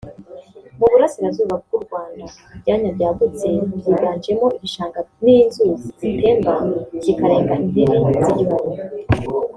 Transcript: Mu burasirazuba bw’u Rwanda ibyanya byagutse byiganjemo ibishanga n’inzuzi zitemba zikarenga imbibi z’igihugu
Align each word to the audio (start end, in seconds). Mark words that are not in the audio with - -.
Mu 0.79 0.85
burasirazuba 0.91 1.53
bw’u 1.63 1.79
Rwanda 1.85 2.25
ibyanya 2.55 2.89
byagutse 2.95 3.47
byiganjemo 3.77 4.45
ibishanga 4.57 4.99
n’inzuzi 5.23 5.87
zitemba 5.99 6.53
zikarenga 7.03 7.53
imbibi 7.63 7.97
z’igihugu 8.25 8.69